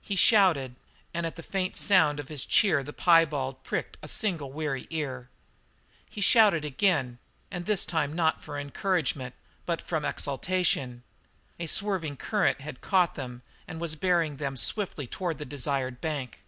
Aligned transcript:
He 0.00 0.16
shouted, 0.16 0.74
and 1.14 1.24
at 1.24 1.36
the 1.36 1.44
faint 1.44 1.76
sound 1.76 2.18
of 2.18 2.26
his 2.26 2.44
cheer 2.44 2.82
the 2.82 2.92
piebald 2.92 3.62
pricked 3.62 3.98
a 4.02 4.08
single 4.08 4.50
weary 4.50 4.88
ear. 4.90 5.28
He 6.08 6.20
shouted 6.20 6.64
again, 6.64 7.20
and 7.52 7.66
this 7.66 7.86
time 7.86 8.12
not 8.12 8.42
for 8.42 8.58
encouragement, 8.58 9.36
but 9.66 9.80
from 9.80 10.04
exultation; 10.04 11.04
a 11.60 11.68
swerving 11.68 12.16
current 12.16 12.60
had 12.62 12.80
caught 12.80 13.14
them 13.14 13.42
and 13.68 13.80
was 13.80 13.94
bearing 13.94 14.38
them 14.38 14.56
swiftly 14.56 15.06
toward 15.06 15.38
the 15.38 15.44
desired 15.44 16.00
bank. 16.00 16.40